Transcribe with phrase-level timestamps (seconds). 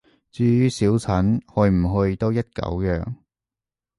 [0.31, 3.05] 至於小陳，去唔去都一狗樣